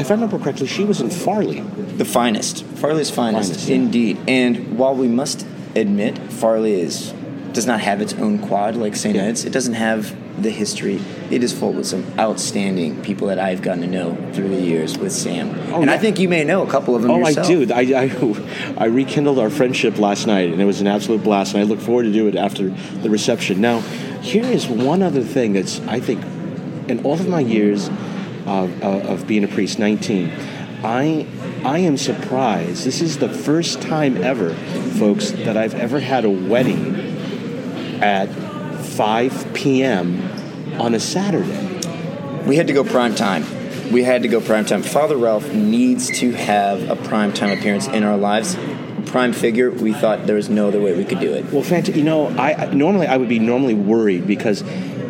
if 0.00 0.10
I 0.10 0.14
remember 0.14 0.38
correctly, 0.38 0.66
she 0.66 0.84
was 0.84 1.00
in 1.00 1.10
Farley. 1.10 1.60
The 1.60 2.04
finest. 2.04 2.64
Farley's 2.64 3.10
finest, 3.10 3.50
Finest, 3.50 3.68
yeah. 3.68 3.74
indeed. 3.76 4.18
And 4.28 4.78
while 4.78 4.94
we 4.94 5.08
must 5.08 5.46
admit 5.74 6.18
Farley 6.32 6.80
is 6.80 7.12
does 7.52 7.66
not 7.66 7.80
have 7.80 8.02
its 8.02 8.12
own 8.14 8.38
quad 8.38 8.76
like 8.76 8.94
St. 8.94 9.16
Yeah. 9.16 9.22
Ed's, 9.22 9.44
it 9.44 9.52
doesn't 9.52 9.74
have 9.74 10.14
the 10.38 10.50
history. 10.50 11.00
It 11.30 11.42
is 11.42 11.52
full 11.52 11.72
with 11.72 11.86
some 11.86 12.04
outstanding 12.18 13.02
people 13.02 13.28
that 13.28 13.38
I've 13.38 13.62
gotten 13.62 13.82
to 13.82 13.86
know 13.86 14.14
through 14.32 14.48
the 14.48 14.60
years 14.60 14.98
with 14.98 15.12
Sam. 15.12 15.58
Oh, 15.72 15.80
and 15.80 15.90
I 15.90 15.98
think 15.98 16.18
you 16.18 16.28
may 16.28 16.44
know 16.44 16.62
a 16.62 16.70
couple 16.70 16.94
of 16.94 17.02
them 17.02 17.10
Oh, 17.10 17.18
yourself. 17.18 17.46
I 17.46 17.50
do. 17.50 17.72
I, 17.72 18.02
I, 18.04 18.74
I 18.84 18.86
rekindled 18.86 19.38
our 19.38 19.50
friendship 19.50 19.98
last 19.98 20.26
night, 20.26 20.50
and 20.52 20.60
it 20.60 20.64
was 20.64 20.80
an 20.80 20.86
absolute 20.86 21.22
blast. 21.22 21.54
And 21.54 21.62
I 21.62 21.64
look 21.64 21.80
forward 21.80 22.04
to 22.04 22.12
do 22.12 22.28
it 22.28 22.36
after 22.36 22.68
the 22.70 23.10
reception. 23.10 23.60
Now, 23.60 23.80
here 24.20 24.44
is 24.44 24.66
one 24.66 25.02
other 25.02 25.22
thing 25.22 25.54
that's 25.54 25.80
I 25.82 26.00
think, 26.00 26.22
in 26.88 27.02
all 27.04 27.14
of 27.14 27.28
my 27.28 27.40
years 27.40 27.88
of, 28.46 28.82
of, 28.82 29.06
of 29.06 29.26
being 29.26 29.44
a 29.44 29.48
priest, 29.48 29.78
19, 29.78 30.30
I 30.84 31.26
I 31.64 31.78
am 31.78 31.96
surprised. 31.96 32.84
This 32.84 33.00
is 33.00 33.18
the 33.18 33.28
first 33.28 33.80
time 33.82 34.22
ever, 34.22 34.54
folks, 34.98 35.30
that 35.32 35.56
I've 35.56 35.74
ever 35.74 35.98
had 35.98 36.24
a 36.24 36.30
wedding 36.30 36.94
at 38.00 38.26
5 38.84 39.50
p.m. 39.52 40.22
on 40.78 40.94
a 40.94 41.00
Saturday. 41.00 41.80
We 42.46 42.56
had 42.56 42.66
to 42.68 42.72
go 42.72 42.84
prime 42.84 43.14
time. 43.14 43.44
We 43.92 44.02
had 44.02 44.22
to 44.22 44.28
go 44.28 44.40
prime 44.40 44.64
time. 44.64 44.82
Father 44.82 45.16
Ralph 45.16 45.52
needs 45.52 46.10
to 46.18 46.32
have 46.32 46.88
a 46.88 46.96
prime 46.96 47.32
time 47.32 47.56
appearance 47.56 47.86
in 47.86 48.02
our 48.02 48.16
lives. 48.16 48.56
Prime 49.06 49.32
figure, 49.32 49.70
we 49.70 49.92
thought 49.92 50.26
there 50.26 50.36
was 50.36 50.48
no 50.48 50.68
other 50.68 50.80
way 50.80 50.96
we 50.96 51.04
could 51.04 51.20
do 51.20 51.32
it. 51.32 51.44
Well, 51.52 51.62
fant- 51.62 51.94
you 51.94 52.02
know, 52.02 52.28
I, 52.36 52.54
I 52.54 52.72
normally 52.72 53.06
I 53.06 53.16
would 53.16 53.28
be 53.28 53.38
normally 53.38 53.74
worried 53.74 54.26
because, 54.26 54.62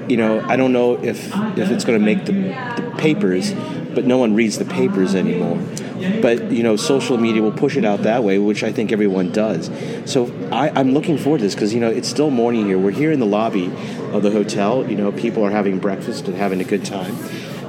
you 0.08 0.16
know, 0.16 0.40
I 0.46 0.56
don't 0.56 0.72
know 0.72 1.02
if 1.02 1.26
if 1.56 1.70
it's 1.70 1.84
going 1.84 1.98
to 1.98 2.04
make 2.04 2.26
the, 2.26 2.32
the 2.32 2.94
papers, 2.98 3.52
but 3.96 4.04
no 4.04 4.18
one 4.18 4.34
reads 4.34 4.58
the 4.58 4.64
papers 4.64 5.14
anymore. 5.14 5.58
But 6.20 6.52
you 6.52 6.62
know, 6.62 6.76
social 6.76 7.16
media 7.16 7.42
will 7.42 7.50
push 7.50 7.76
it 7.76 7.84
out 7.84 8.02
that 8.02 8.22
way, 8.22 8.38
which 8.38 8.62
I 8.62 8.70
think 8.70 8.92
everyone 8.92 9.32
does. 9.32 9.70
So 10.04 10.30
I, 10.52 10.68
I'm 10.68 10.92
looking 10.92 11.18
forward 11.18 11.38
to 11.38 11.44
this 11.44 11.54
because 11.54 11.74
you 11.74 11.80
know 11.80 11.90
it's 11.90 12.06
still 12.06 12.30
morning 12.30 12.66
here. 12.66 12.78
We're 12.78 12.90
here 12.92 13.10
in 13.10 13.18
the 13.18 13.26
lobby 13.26 13.72
of 14.12 14.22
the 14.22 14.30
hotel. 14.30 14.88
You 14.88 14.96
know, 14.96 15.10
people 15.10 15.44
are 15.44 15.50
having 15.50 15.78
breakfast 15.78 16.28
and 16.28 16.36
having 16.36 16.60
a 16.60 16.64
good 16.64 16.84
time, 16.84 17.16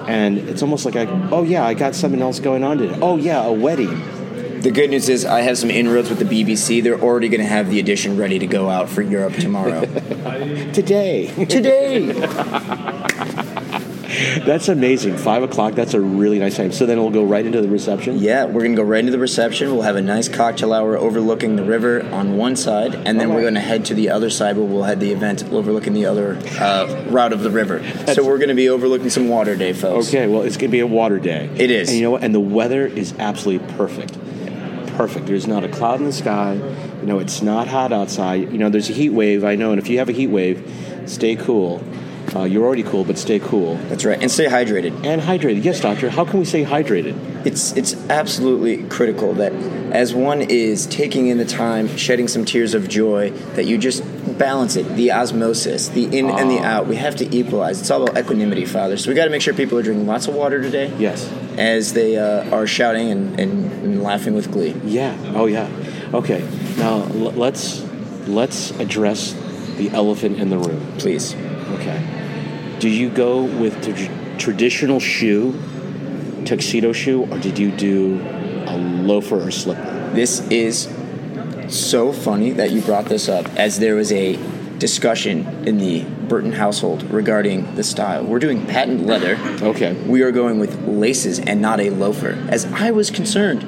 and 0.06 0.38
it's 0.38 0.62
almost 0.62 0.86
like 0.86 0.98
I, 0.98 1.06
oh 1.32 1.44
yeah, 1.44 1.66
I 1.66 1.74
got 1.74 1.96
something 1.96 2.22
else 2.22 2.40
going 2.40 2.64
on 2.64 2.78
today. 2.78 3.00
Oh 3.02 3.16
yeah, 3.16 3.44
a 3.44 3.52
wedding. 3.52 4.04
The 4.62 4.72
good 4.72 4.90
news 4.90 5.08
is 5.08 5.24
I 5.24 5.42
have 5.42 5.58
some 5.58 5.70
inroads 5.70 6.10
with 6.10 6.20
the 6.20 6.26
BBC. 6.26 6.84
They're 6.84 7.00
already 7.00 7.30
going 7.30 7.42
to 7.42 7.48
have 7.48 7.70
the 7.70 7.80
edition 7.80 8.18
ready 8.18 8.40
to 8.40 8.48
go 8.48 8.70
out 8.70 8.90
for 8.90 9.04
Europe 9.04 9.36
tomorrow. 9.36 9.82
Today. 10.74 11.32
Today. 11.46 12.12
That's 14.46 14.70
amazing. 14.70 15.18
Five 15.18 15.44
o'clock. 15.44 15.74
That's 15.74 15.94
a 15.94 16.00
really 16.00 16.40
nice 16.40 16.56
time. 16.56 16.72
So 16.72 16.86
then 16.86 17.00
we'll 17.00 17.10
go 17.10 17.26
right 17.26 17.46
into 17.46 17.62
the 17.62 17.68
reception. 17.68 18.20
Yeah, 18.20 18.46
we're 18.46 18.62
going 18.62 18.72
to 18.72 18.82
go 18.82 18.88
right 18.88 19.00
into 19.02 19.12
the 19.12 19.20
reception. 19.20 19.72
We'll 19.72 19.82
have 19.82 19.98
a 19.98 20.02
nice 20.02 20.30
cocktail 20.30 20.74
hour 20.74 20.98
overlooking 20.98 21.58
the 21.58 21.64
river 21.64 22.06
on 22.12 22.38
one 22.38 22.56
side, 22.56 22.96
and 22.96 23.20
then 23.20 23.34
we're 23.34 23.42
going 23.42 23.56
to 23.56 23.60
head 23.60 23.84
to 23.86 23.94
the 23.94 24.10
other 24.10 24.30
side 24.30 24.56
where 24.56 24.66
we'll 24.66 24.84
head 24.84 25.02
the 25.02 25.12
event 25.12 25.44
overlooking 25.52 25.94
the 25.94 26.06
other 26.06 26.38
uh, 26.60 27.06
route 27.10 27.34
of 27.34 27.42
the 27.42 27.52
river. 27.52 27.84
so 28.14 28.26
we're 28.26 28.38
going 28.38 28.50
to 28.50 28.56
be 28.56 28.70
overlooking 28.70 29.10
some 29.10 29.28
water 29.28 29.56
day, 29.56 29.74
folks. 29.74 30.08
Okay. 30.08 30.28
Well, 30.28 30.44
it's 30.44 30.58
gonna 30.58 30.72
be 30.72 30.80
a 30.80 30.88
water 30.88 31.20
day. 31.20 31.50
It 31.56 31.70
is. 31.72 31.90
And 31.90 31.98
you 31.98 32.04
know 32.04 32.12
what? 32.12 32.24
And 32.24 32.34
the 32.34 32.40
weather 32.40 32.86
is 32.88 33.14
absolutely 33.20 33.68
perfect. 33.76 34.18
Perfect. 34.96 35.26
There's 35.28 35.48
not 35.48 35.64
a 35.64 35.70
cloud 35.70 36.00
in 36.00 36.06
the 36.06 36.14
sky. 36.14 36.54
You 36.54 37.06
know, 37.06 37.20
it's 37.20 37.42
not 37.42 37.68
hot 37.68 37.92
outside. 37.92 38.52
You 38.52 38.58
know, 38.58 38.70
there's 38.70 38.90
a 38.90 38.94
heat 38.94 39.10
wave. 39.10 39.44
I 39.44 39.56
know, 39.56 39.72
and 39.72 39.80
if 39.80 39.90
you 39.90 40.00
have 40.00 40.10
a 40.10 40.14
heat 40.14 40.28
wave, 40.28 41.04
stay 41.06 41.36
cool. 41.36 41.84
Uh, 42.36 42.44
you're 42.44 42.66
already 42.66 42.84
cool, 42.84 43.04
but 43.06 43.18
stay 43.18 43.40
cool 43.40 43.76
That's 43.90 44.04
right. 44.06 44.22
And 44.22 44.30
stay 44.30 44.46
hydrated. 44.46 45.06
and 45.06 45.22
hydrated. 45.22 45.64
Yes, 45.64 45.80
doctor. 45.80 46.10
How 46.10 46.26
can 46.26 46.40
we 46.40 46.46
stay 46.46 46.64
hydrated? 46.66 47.46
It's 47.46 47.72
it's 47.78 47.94
absolutely 48.10 48.84
critical 48.90 49.34
that 49.36 49.54
as 49.94 50.14
one 50.14 50.42
is 50.42 50.86
taking 50.88 51.28
in 51.28 51.38
the 51.38 51.46
time, 51.46 51.88
shedding 51.96 52.28
some 52.28 52.44
tears 52.44 52.74
of 52.74 52.90
joy, 52.90 53.30
that 53.56 53.66
you 53.66 53.78
just 53.78 54.04
balance 54.38 54.76
it, 54.76 54.84
the 54.96 55.12
osmosis, 55.14 55.88
the 55.90 56.04
in 56.06 56.30
and 56.30 56.52
the 56.52 56.60
out. 56.60 56.88
We 56.88 56.98
have 56.98 57.16
to 57.18 57.36
equalize. 57.36 57.80
It's 57.80 57.90
all 57.90 58.04
about 58.04 58.18
equanimity, 58.22 58.66
Father. 58.66 58.98
So 58.98 59.10
we 59.10 59.16
got 59.16 59.24
to 59.26 59.32
make 59.32 59.42
sure 59.42 59.54
people 59.54 59.78
are 59.78 59.84
drinking 59.84 60.06
lots 60.06 60.28
of 60.28 60.36
water 60.36 60.62
today 60.62 60.94
Yes. 61.00 61.32
as 61.58 61.94
they 61.94 62.18
uh, 62.18 62.54
are 62.54 62.68
shouting 62.68 63.10
and, 63.10 63.40
and, 63.40 63.72
and 63.72 64.04
laughing 64.04 64.34
with 64.36 64.52
glee. 64.52 64.76
Yeah. 64.84 65.16
Oh, 65.34 65.46
yeah. 65.46 65.70
Okay. 66.14 66.46
Now 66.78 67.04
l- 67.04 67.32
let's 67.32 67.82
let's 68.28 68.72
address 68.80 69.34
the 69.78 69.90
elephant 69.92 70.40
in 70.40 70.50
the 70.50 70.58
room. 70.58 70.82
Please. 71.00 71.34
Okay. 71.36 72.04
Do 72.80 72.90
you 72.90 73.10
go 73.10 73.44
with 73.44 73.84
the 73.84 74.38
traditional 74.38 75.00
shoe, 75.00 75.60
tuxedo 76.46 76.94
shoe, 76.94 77.26
or 77.26 77.40
did 77.40 77.58
you 77.58 77.72
do 77.72 78.22
a 78.68 78.78
loafer 78.78 79.42
or 79.42 79.52
slipper? 79.52 80.12
This 80.14 80.48
is 80.50 80.88
so 81.70 82.14
funny 82.14 82.52
that 82.52 82.72
you 82.72 82.82
brought 82.82 83.06
this 83.06 83.28
up, 83.28 83.48
as 83.56 83.80
there 83.80 83.96
was 83.96 84.12
a 84.12 84.38
discussion 84.78 85.68
in 85.68 85.80
the 85.80 86.04
Burton 86.28 86.52
household 86.52 87.10
regarding 87.10 87.76
the 87.76 87.84
style. 87.84 88.24
We're 88.24 88.40
doing 88.40 88.66
patent 88.68 89.08
leather. 89.08 89.38
Okay. 89.62 89.94
We 89.94 90.22
are 90.22 90.32
going 90.32 90.60
with 90.60 90.88
laces 90.88 91.40
and 91.40 91.62
not 91.62 91.80
a 91.80 91.90
loafer. 91.90 92.38
As 92.50 92.66
I 92.66 92.92
was 92.92 93.10
concerned 93.10 93.64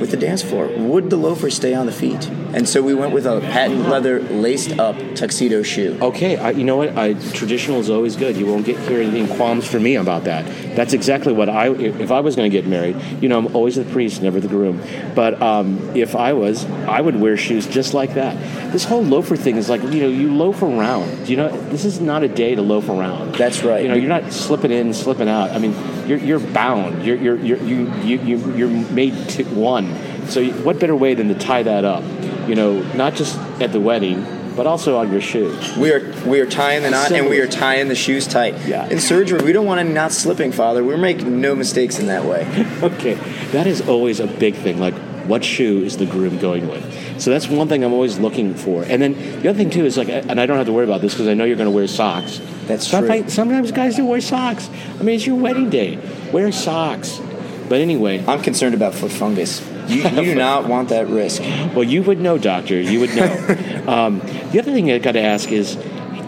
with 0.00 0.10
the 0.10 0.16
dance 0.16 0.42
floor, 0.42 0.66
would 0.66 1.10
the 1.10 1.16
loafer 1.16 1.48
stay 1.48 1.74
on 1.74 1.86
the 1.86 1.92
feet? 1.92 2.28
And 2.54 2.68
so 2.68 2.82
we 2.82 2.94
went 2.94 3.12
with 3.12 3.26
a 3.26 3.40
patent 3.40 3.88
leather 3.88 4.20
laced 4.20 4.78
up 4.78 4.96
tuxedo 5.14 5.62
shoe. 5.62 5.98
Okay, 6.00 6.36
I, 6.36 6.50
you 6.50 6.64
know 6.64 6.76
what? 6.76 6.96
I, 6.96 7.14
traditional 7.14 7.80
is 7.80 7.88
always 7.88 8.16
good. 8.16 8.36
You 8.36 8.46
won't 8.46 8.66
get 8.66 8.78
hear 8.80 9.00
any 9.00 9.26
qualms 9.36 9.66
from 9.66 9.82
me 9.82 9.96
about 9.96 10.24
that. 10.24 10.44
That's 10.76 10.92
exactly 10.92 11.32
what 11.32 11.48
I. 11.48 11.68
If 11.68 12.10
I 12.10 12.20
was 12.20 12.36
going 12.36 12.50
to 12.50 12.56
get 12.56 12.66
married, 12.66 12.96
you 13.22 13.28
know, 13.28 13.38
I'm 13.38 13.56
always 13.56 13.76
the 13.76 13.84
priest, 13.84 14.22
never 14.22 14.38
the 14.40 14.48
groom. 14.48 14.82
But 15.14 15.40
um, 15.40 15.96
if 15.96 16.14
I 16.14 16.34
was, 16.34 16.64
I 16.64 17.00
would 17.00 17.16
wear 17.16 17.36
shoes 17.36 17.66
just 17.66 17.94
like 17.94 18.14
that. 18.14 18.36
This 18.72 18.84
whole 18.84 19.02
loafer 19.02 19.36
thing 19.36 19.56
is 19.56 19.70
like, 19.70 19.82
you 19.82 20.02
know, 20.02 20.08
you 20.08 20.34
loaf 20.34 20.62
around. 20.62 21.28
You 21.28 21.36
know, 21.36 21.48
this 21.70 21.84
is 21.84 22.00
not 22.00 22.22
a 22.22 22.28
day 22.28 22.54
to 22.54 22.62
loaf 22.62 22.88
around. 22.88 23.34
That's 23.34 23.62
right. 23.62 23.82
You 23.82 23.88
know, 23.88 23.94
you're 23.94 24.08
not 24.08 24.32
slipping 24.32 24.72
in, 24.72 24.92
slipping 24.92 25.28
out. 25.28 25.50
I 25.50 25.58
mean, 25.58 25.74
you're, 26.06 26.18
you're 26.18 26.40
bound. 26.40 27.04
You're, 27.04 27.16
you're, 27.16 27.36
you're, 27.36 27.58
you, 27.58 27.92
you, 28.02 28.18
you, 28.20 28.54
you're 28.54 28.68
made 28.68 29.28
to 29.30 29.44
one. 29.44 29.94
So, 30.28 30.44
what 30.62 30.78
better 30.78 30.94
way 30.94 31.14
than 31.14 31.28
to 31.28 31.34
tie 31.34 31.62
that 31.64 31.84
up? 31.84 32.04
You 32.48 32.54
know, 32.54 32.82
not 32.94 33.14
just 33.14 33.38
at 33.60 33.72
the 33.72 33.80
wedding, 33.80 34.24
but 34.56 34.66
also 34.66 34.98
on 34.98 35.10
your 35.10 35.20
shoe. 35.20 35.58
We 35.78 35.92
are 35.92 36.12
we 36.26 36.40
are 36.40 36.46
tying 36.46 36.82
the 36.82 36.90
knot 36.90 37.10
and 37.10 37.28
we 37.28 37.40
are 37.40 37.46
tying 37.46 37.88
the 37.88 37.94
shoes 37.94 38.26
tight. 38.26 38.54
Yeah. 38.66 38.88
In 38.88 39.00
surgery, 39.00 39.42
we 39.42 39.52
don't 39.52 39.66
want 39.66 39.80
any 39.80 39.92
knots 39.92 40.18
slipping, 40.18 40.52
Father. 40.52 40.84
We're 40.84 40.98
making 40.98 41.40
no 41.40 41.54
mistakes 41.54 41.98
in 41.98 42.06
that 42.06 42.24
way. 42.24 42.42
Okay, 42.82 43.14
that 43.52 43.66
is 43.66 43.80
always 43.88 44.18
a 44.18 44.26
big 44.26 44.56
thing. 44.56 44.80
Like, 44.80 44.94
what 45.26 45.44
shoe 45.44 45.84
is 45.84 45.96
the 45.98 46.06
groom 46.06 46.38
going 46.38 46.68
with? 46.68 47.20
So 47.20 47.30
that's 47.30 47.46
one 47.46 47.68
thing 47.68 47.84
I'm 47.84 47.92
always 47.92 48.18
looking 48.18 48.54
for. 48.54 48.82
And 48.82 49.00
then 49.00 49.14
the 49.40 49.50
other 49.50 49.54
thing 49.54 49.70
too 49.70 49.84
is 49.84 49.96
like, 49.96 50.08
and 50.08 50.40
I 50.40 50.46
don't 50.46 50.56
have 50.56 50.66
to 50.66 50.72
worry 50.72 50.84
about 50.84 51.00
this 51.00 51.14
because 51.14 51.28
I 51.28 51.34
know 51.34 51.44
you're 51.44 51.56
going 51.56 51.70
to 51.70 51.74
wear 51.74 51.86
socks. 51.86 52.40
That's 52.66 52.86
sometimes, 52.86 53.22
true. 53.22 53.30
Sometimes 53.30 53.70
guys 53.70 53.96
do 53.96 54.04
wear 54.04 54.20
socks. 54.20 54.68
I 54.98 55.02
mean, 55.02 55.16
it's 55.16 55.26
your 55.26 55.36
wedding 55.36 55.70
day. 55.70 55.98
Wear 56.32 56.50
socks. 56.50 57.20
But 57.68 57.80
anyway, 57.80 58.24
I'm 58.26 58.42
concerned 58.42 58.74
about 58.74 58.94
foot 58.94 59.12
fungus. 59.12 59.60
You, 59.86 60.02
you 60.08 60.10
do 60.10 60.34
not 60.34 60.68
want 60.68 60.90
that 60.90 61.08
risk. 61.08 61.42
well, 61.74 61.84
you 61.84 62.02
would 62.02 62.20
know, 62.20 62.38
doctor. 62.38 62.80
You 62.80 63.00
would 63.00 63.14
know. 63.14 63.84
um, 63.88 64.20
the 64.50 64.58
other 64.58 64.72
thing 64.72 64.90
I 64.90 64.98
got 64.98 65.12
to 65.12 65.22
ask 65.22 65.50
is, 65.50 65.76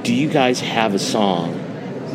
do 0.03 0.15
you 0.15 0.29
guys 0.29 0.61
have 0.61 0.95
a 0.95 0.99
song 0.99 1.61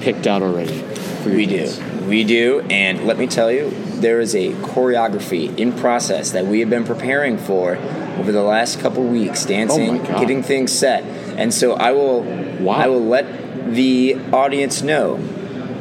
picked 0.01 0.27
out 0.27 0.41
already? 0.41 0.77
For 1.23 1.29
your 1.29 1.37
We 1.37 1.45
do. 1.45 1.83
We 2.07 2.23
do. 2.23 2.61
And 2.69 3.05
let 3.05 3.17
me 3.17 3.27
tell 3.27 3.51
you, 3.51 3.69
there 3.99 4.19
is 4.19 4.33
a 4.35 4.53
choreography 4.53 5.57
in 5.57 5.73
process 5.73 6.31
that 6.31 6.45
we 6.45 6.59
have 6.61 6.69
been 6.69 6.85
preparing 6.85 7.37
for 7.37 7.75
over 8.17 8.31
the 8.31 8.43
last 8.43 8.79
couple 8.79 9.03
weeks, 9.03 9.45
dancing, 9.45 10.01
Oh 10.01 10.19
getting 10.19 10.43
things 10.43 10.71
set. 10.71 11.03
And 11.03 11.53
so 11.53 11.73
I 11.73 11.91
will 11.91 12.23
Wow. 12.59 12.73
I 12.73 12.87
will 12.87 13.05
let 13.05 13.73
the 13.73 14.17
audience 14.33 14.81
know 14.81 15.17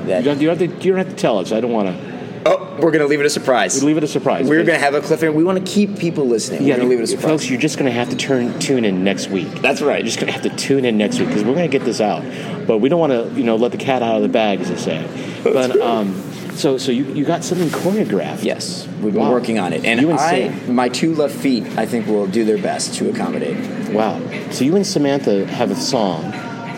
that 0.06 0.18
You 0.18 0.24
don't, 0.24 0.40
you, 0.40 0.46
don't 0.46 0.58
have 0.58 0.78
to, 0.78 0.84
you 0.84 0.92
don't 0.92 0.98
have 0.98 1.08
to 1.08 1.20
tell 1.20 1.38
us. 1.38 1.52
I 1.52 1.60
don't 1.60 1.72
want 1.72 1.88
to. 1.88 2.07
Oh, 2.46 2.78
we're 2.80 2.90
gonna 2.90 3.06
leave 3.06 3.20
it 3.20 3.26
a 3.26 3.30
surprise. 3.30 3.80
We 3.80 3.86
leave 3.88 3.96
it 3.98 4.04
a 4.04 4.08
surprise. 4.08 4.48
We're 4.48 4.64
gonna 4.64 4.78
have 4.78 4.94
a 4.94 5.00
cliffhanger. 5.00 5.34
We 5.34 5.44
want 5.44 5.58
to 5.64 5.72
keep 5.72 5.98
people 5.98 6.26
listening. 6.26 6.62
Yeah, 6.62 6.74
we're 6.74 6.78
gonna 6.80 6.90
leave 6.90 7.00
it 7.00 7.02
a 7.04 7.06
surprise. 7.08 7.24
folks, 7.30 7.50
you're 7.50 7.60
just 7.60 7.78
going 7.78 7.90
to 7.90 7.96
have 7.98 8.10
to 8.10 8.16
turn 8.16 8.58
tune 8.58 8.84
in 8.84 9.02
next 9.04 9.28
week. 9.28 9.48
That's 9.62 9.80
right. 9.80 9.98
You're 9.98 10.06
just 10.06 10.18
going 10.20 10.32
to 10.32 10.38
have 10.38 10.42
to 10.42 10.56
tune 10.56 10.84
in 10.84 10.96
next 10.98 11.18
week 11.18 11.28
because 11.28 11.44
we're 11.44 11.54
going 11.54 11.70
to 11.70 11.78
get 11.78 11.84
this 11.84 12.00
out. 12.00 12.22
But 12.66 12.78
we 12.78 12.88
don't 12.88 13.00
want 13.00 13.12
to, 13.12 13.30
you 13.38 13.44
know, 13.44 13.56
let 13.56 13.72
the 13.72 13.78
cat 13.78 14.02
out 14.02 14.16
of 14.16 14.22
the 14.22 14.28
bag, 14.28 14.60
as 14.60 14.68
they 14.68 14.76
say. 14.76 15.24
But 15.44 15.80
um, 15.80 16.14
so 16.54 16.78
so 16.78 16.90
you, 16.92 17.04
you 17.14 17.24
got 17.24 17.44
something 17.44 17.68
choreographed. 17.68 18.42
Yes, 18.44 18.86
we've 19.00 19.14
been 19.14 19.22
Wow. 19.22 19.30
working 19.32 19.58
on 19.58 19.72
it, 19.72 19.84
and 19.84 20.00
You 20.00 20.10
and 20.10 20.18
I, 20.18 20.30
Sam. 20.50 20.74
my 20.74 20.88
two 20.88 21.14
left 21.14 21.34
feet, 21.34 21.64
I 21.78 21.86
think 21.86 22.06
will 22.06 22.26
do 22.26 22.44
their 22.44 22.58
best 22.58 22.94
to 22.96 23.08
accommodate. 23.08 23.90
Wow. 23.92 24.20
So 24.50 24.64
you 24.64 24.74
and 24.76 24.86
Samantha 24.86 25.46
have 25.46 25.70
a 25.70 25.76
song, 25.76 26.24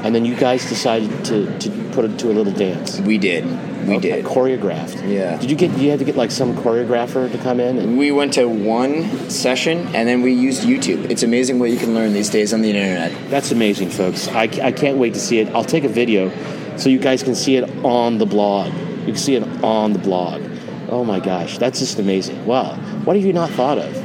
and 0.05 0.14
then 0.14 0.25
you 0.26 0.37
guys 0.37 0.69
decided 0.69 1.25
to, 1.26 1.59
to 1.59 1.71
put 1.93 2.05
it 2.05 2.19
to 2.21 2.31
a 2.31 2.35
little 2.35 2.52
dance. 2.52 3.00
We 3.00 3.17
did, 3.19 3.45
we 3.87 3.96
Okay, 3.96 4.22
did. 4.22 4.25
Choreographed. 4.25 5.08
Yeah. 5.08 5.38
Did 5.38 5.50
you 5.50 5.56
get? 5.56 5.76
You 5.78 5.90
had 5.90 5.99
to 5.99 6.04
get 6.04 6.16
like 6.16 6.30
some 6.30 6.54
choreographer 6.56 7.30
to 7.30 7.38
come 7.38 7.60
in 7.60 7.78
and. 7.78 7.99
We 7.99 8.12
went 8.12 8.34
to 8.34 8.46
one 8.49 9.30
session, 9.30 9.87
and 9.94 10.08
then 10.08 10.22
we 10.22 10.32
used 10.32 10.62
YouTube. 10.62 11.10
It's 11.10 11.22
amazing 11.22 11.58
what 11.58 11.70
you 11.70 11.78
can 11.78 11.94
learn 11.94 12.12
these 12.12 12.30
days 12.30 12.52
on 12.52 12.62
the 12.62 12.70
internet. 12.70 13.30
That's 13.30 13.52
amazing, 13.52 13.90
folks. 13.90 14.28
I, 14.28 14.42
I 14.42 14.72
can't 14.72 14.99
wait 14.99 15.14
to 15.14 15.20
see 15.20 15.38
it. 15.38 15.49
I'll 15.54 15.64
take 15.64 15.84
a 15.84 15.88
video 15.88 16.30
so 16.76 16.88
you 16.88 16.99
guys 16.99 17.22
can 17.22 17.34
see 17.34 17.56
it 17.56 17.64
on 17.84 18.18
the 18.18 18.26
blog. 18.26 18.72
You 19.00 19.06
can 19.06 19.16
see 19.16 19.34
it 19.34 19.42
on 19.62 19.92
the 19.92 19.99
blog. 19.99 20.42
Oh 20.88 21.04
my 21.04 21.20
gosh, 21.20 21.58
that's 21.58 21.78
just 21.78 21.99
amazing. 21.99 22.44
Wow. 22.46 22.75
What 23.04 23.16
have 23.16 23.25
you 23.25 23.32
not 23.32 23.50
thought 23.50 23.78
of? 23.78 24.00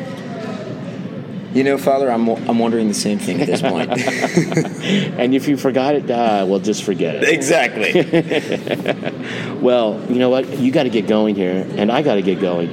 You 1.55 1.63
know, 1.63 1.77
Father, 1.77 2.11
I'm, 2.11 2.27
I'm 2.27 2.59
wondering 2.59 2.89
the 2.89 2.93
same 2.93 3.17
thing 3.17 3.39
at 3.39 3.47
this 3.47 3.61
point. 3.61 3.89
And 5.17 5.33
if 5.33 5.47
you 5.47 5.55
forgot 5.55 5.95
it, 5.95 6.11
uh, 6.11 6.45
well, 6.47 6.59
just 6.59 6.83
forget 6.83 7.15
it. 7.15 7.29
exactly. 7.29 7.93
Well, 9.61 9.99
you 10.09 10.19
know 10.19 10.29
what? 10.29 10.59
You 10.59 10.71
got 10.71 10.83
to 10.83 10.89
get 10.89 11.07
going 11.07 11.33
here, 11.33 11.65
and 11.77 11.91
I 11.91 12.03
got 12.03 12.15
to 12.15 12.21
get 12.21 12.39
going. 12.39 12.69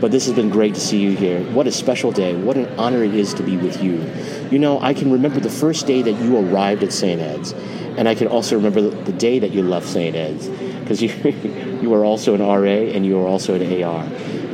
But 0.00 0.12
this 0.12 0.26
has 0.26 0.34
been 0.34 0.50
great 0.50 0.74
to 0.74 0.80
see 0.80 1.00
you 1.00 1.16
here. 1.16 1.42
What 1.52 1.66
a 1.66 1.72
special 1.72 2.12
day. 2.12 2.36
What 2.36 2.56
an 2.56 2.68
honor 2.78 3.02
it 3.02 3.14
is 3.14 3.34
to 3.34 3.42
be 3.42 3.56
with 3.56 3.82
you. 3.82 4.04
You 4.50 4.58
know, 4.58 4.78
I 4.80 4.94
can 4.94 5.10
remember 5.10 5.40
the 5.40 5.50
first 5.50 5.86
day 5.86 6.02
that 6.02 6.12
you 6.12 6.36
arrived 6.36 6.84
at 6.84 6.92
St. 6.92 7.20
Ed's, 7.20 7.52
and 7.96 8.06
I 8.06 8.14
can 8.14 8.28
also 8.28 8.54
remember 8.54 8.82
the, 8.82 9.12
day 9.12 9.38
that 9.38 9.50
you 9.50 9.62
left 9.62 9.88
St. 9.88 10.14
Ed's, 10.14 10.46
because 10.80 11.02
you, 11.02 11.08
you 11.82 11.90
were 11.90 12.04
also 12.04 12.34
an 12.34 12.42
RA 12.42 12.92
and 12.94 13.04
you 13.04 13.16
were 13.16 13.26
also 13.26 13.54
an 13.54 13.82
AR. 13.82 14.04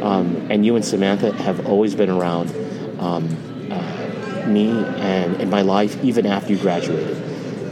Um, 0.03 0.47
and 0.51 0.65
you 0.65 0.77
and 0.77 0.85
Samantha 0.85 1.33
have 1.33 1.67
always 1.67 1.95
been 1.95 2.11
around 2.11 2.55
um, 3.01 3.52
me 4.47 4.71
and 4.71 5.41
in 5.41 5.51
my 5.51 5.63
life, 5.63 6.03
even 6.05 6.27
after 6.27 6.53
you 6.53 6.59
graduated. 6.59 7.17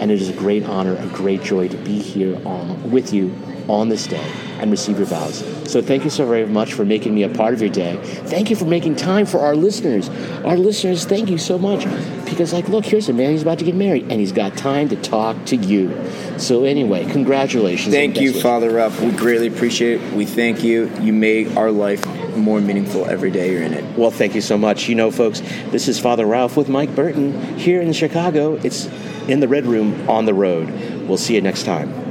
And 0.01 0.11
it 0.11 0.21
is 0.21 0.29
a 0.29 0.35
great 0.35 0.65
honor, 0.65 0.97
a 0.97 1.07
great 1.09 1.43
joy 1.43 1.69
to 1.69 1.77
be 1.77 1.99
here 1.99 2.37
on, 2.47 2.91
with 2.91 3.13
you 3.13 3.35
on 3.69 3.89
this 3.89 4.07
day 4.07 4.50
and 4.61 4.71
receive 4.71 4.99
your 4.99 5.07
vows. 5.07 5.39
So 5.71 5.81
thank 5.81 6.05
you 6.05 6.11
so 6.11 6.27
very 6.27 6.47
much 6.47 6.75
for 6.75 6.85
making 6.85 7.15
me 7.15 7.23
a 7.23 7.29
part 7.29 7.55
of 7.55 7.61
your 7.61 7.71
day. 7.71 7.97
Thank 8.27 8.51
you 8.51 8.57
for 8.57 8.65
making 8.65 8.97
time 8.97 9.27
for 9.27 9.41
our 9.41 9.57
listeners. 9.57 10.09
Our 10.45 10.57
listeners, 10.57 11.05
thank 11.05 11.31
you 11.31 11.39
so 11.39 11.59
much. 11.59 11.85
Because, 12.25 12.53
like, 12.53 12.69
look, 12.69 12.85
here's 12.85 13.09
a 13.09 13.13
man 13.13 13.33
who's 13.33 13.43
about 13.43 13.59
to 13.59 13.65
get 13.65 13.75
married, 13.75 14.05
and 14.05 14.13
he's 14.13 14.33
got 14.33 14.57
time 14.57 14.89
to 14.91 14.97
talk 14.97 15.45
to 15.47 15.57
you. 15.57 15.95
So, 16.39 16.65
anyway, 16.65 17.05
congratulations. 17.11 17.95
Thank 17.95 18.21
you. 18.21 18.33
Father 18.41 18.71
Ralph. 18.71 19.01
We 19.01 19.11
greatly 19.11 19.49
appreciate 19.49 20.01
it. 20.01 20.13
We 20.13 20.27
thank 20.27 20.63
you. 20.63 20.91
You 21.01 21.13
make 21.13 21.57
our 21.57 21.71
life 21.71 22.07
more 22.37 22.61
meaningful 22.61 23.07
every 23.07 23.31
day 23.31 23.53
you're 23.53 23.63
in 23.63 23.75
it. 23.75 23.99
Well, 23.99 24.11
thank 24.11 24.35
you 24.35 24.41
so 24.41 24.57
much. 24.57 24.89
You 24.89 24.95
know, 24.95 25.11
folks, 25.11 25.41
this 25.71 25.89
is 25.89 25.99
Father 25.99 26.27
Ralph 26.27 26.57
with 26.57 26.69
Mike 26.69 26.95
Burton 26.95 27.59
here 27.59 27.81
in 27.81 27.93
Chicago. 27.93 28.55
It's 28.55 28.87
in 29.29 29.41
the 29.41 29.49
Red 29.49 29.67
Room 29.67 30.09
on 30.09 30.25
the 30.25 30.35
road. 30.35 30.71
We'll 31.07 31.19
see 31.19 31.35
you 31.35 31.41
next 31.41 31.65
time. 31.65 32.10